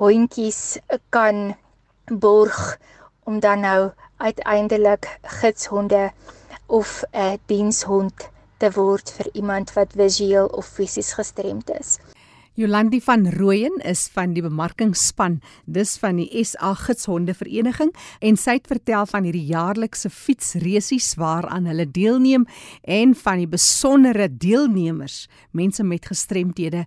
hondjies 0.00 0.78
kan 1.10 1.54
borg 2.06 2.78
om 3.24 3.40
dan 3.40 3.60
nou 3.60 3.90
uiteindelik 4.16 5.18
gidshonde 5.22 6.10
of 6.66 7.04
'n 7.12 7.38
dienshond 7.46 8.30
te 8.58 8.70
word 8.70 9.10
vir 9.10 9.28
iemand 9.32 9.72
wat 9.72 9.92
visueel 9.92 10.46
of 10.46 10.66
fisies 10.66 11.12
gestremd 11.12 11.70
is. 11.70 11.98
Jolandi 12.54 12.98
van 13.00 13.24
Rooyen 13.32 13.78
is 13.88 14.10
van 14.12 14.34
die 14.36 14.42
bemarkingsspan 14.44 15.38
dis 15.64 15.94
van 15.96 16.18
die 16.20 16.42
SA 16.44 16.74
Gidshonde 16.76 17.32
Vereniging 17.32 17.94
en 18.20 18.36
sy 18.36 18.58
het 18.58 18.68
vertel 18.68 19.06
van 19.08 19.24
hierdie 19.24 19.46
jaarlikse 19.48 20.10
fietsresies 20.12 21.14
waaraan 21.16 21.70
hulle 21.70 21.86
deelneem 21.88 22.44
en 22.84 23.14
van 23.16 23.40
die 23.40 23.48
besondere 23.48 24.26
deelnemers, 24.28 25.30
mense 25.56 25.80
met 25.80 26.10
gestremthede 26.12 26.84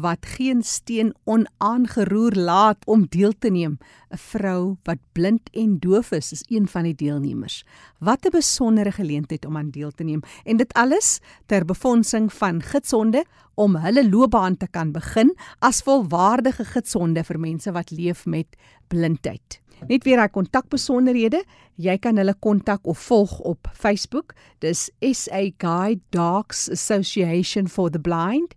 wat 0.00 0.26
geen 0.26 0.62
steen 0.62 1.14
onaangeroer 1.24 2.32
laat 2.32 2.86
om 2.86 3.06
deel 3.08 3.32
te 3.38 3.50
neem. 3.50 3.78
'n 4.10 4.16
Vrou 4.16 4.76
wat 4.82 4.98
blind 5.12 5.50
en 5.52 5.78
doof 5.78 6.10
is, 6.10 6.32
is 6.32 6.44
een 6.48 6.68
van 6.68 6.82
die 6.82 6.94
deelnemers. 6.94 7.64
Wat 7.98 8.24
'n 8.24 8.30
besondere 8.30 8.92
geleentheid 8.92 9.44
om 9.44 9.56
aan 9.56 9.70
deel 9.70 9.90
te 9.90 10.04
neem 10.04 10.20
en 10.44 10.56
dit 10.56 10.72
alles 10.72 11.20
ter 11.46 11.64
befondsing 11.64 12.32
van 12.32 12.62
gidsonde 12.62 13.24
om 13.54 13.76
hulle 13.76 14.08
loopbaan 14.08 14.56
te 14.56 14.68
kan 14.70 14.92
begin 14.92 15.34
as 15.58 15.82
volwaardige 15.82 16.64
gidsonde 16.64 17.24
vir 17.24 17.40
mense 17.40 17.72
wat 17.72 17.90
leef 17.90 18.26
met 18.26 18.56
blindheid. 18.88 19.60
Net 19.86 20.04
weer 20.04 20.18
hy 20.18 20.28
kontakbesonderhede, 20.28 21.44
jy 21.76 21.98
kan 22.02 22.16
hulle 22.16 22.34
kontak 22.34 22.86
of 22.86 22.98
volg 22.98 23.38
op 23.46 23.68
Facebook. 23.74 24.34
Dis 24.58 24.90
SA 25.00 25.44
Guide 25.58 26.00
Dogs 26.10 26.70
Association 26.70 27.68
for 27.68 27.90
the 27.90 28.00
Blind 28.00 28.54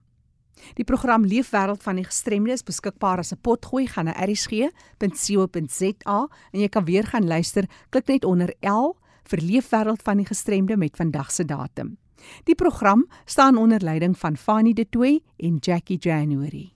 Die 0.74 0.86
program 0.86 1.26
Leefwêreld 1.26 1.84
van 1.84 1.96
die 2.00 2.06
Gestremde 2.06 2.52
is 2.56 2.64
beskikbaar 2.66 3.20
as 3.22 3.34
'n 3.34 3.42
potgooi 3.42 3.88
gaan 3.88 4.06
na 4.06 4.16
erisg.co.za 4.22 6.28
en 6.52 6.60
jy 6.60 6.70
kan 6.70 6.86
weer 6.86 7.04
gaan 7.04 7.28
luister. 7.28 7.70
Klik 7.90 8.08
net 8.08 8.26
onder 8.26 8.56
L 8.62 8.96
vir 9.24 9.42
Leefwêreld 9.42 10.02
van 10.02 10.18
die 10.18 10.26
Gestremde 10.26 10.78
met 10.78 10.96
vandag 10.96 11.32
se 11.32 11.46
datum. 11.46 11.98
Die 12.44 12.56
program 12.56 13.08
staan 13.26 13.58
onder 13.58 13.84
leiding 13.84 14.18
van 14.18 14.38
Fanie 14.38 14.74
De 14.74 14.90
Tooy 14.90 15.22
en 15.38 15.58
Jackie 15.58 15.98
January. 15.98 16.75